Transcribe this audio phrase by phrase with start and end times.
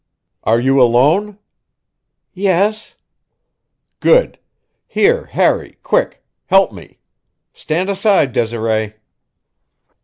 [0.43, 1.37] "Are you alone?"
[2.33, 2.95] "Yes."
[3.99, 4.39] "Good.
[4.87, 6.23] Here, Harry quick!
[6.47, 6.97] Help me.
[7.53, 8.95] Stand aside, Desiree."